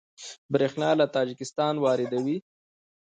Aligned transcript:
بریښنا 0.51 0.89
له 0.99 1.05
تاجکستان 1.15 1.73
واردوي 1.79 2.37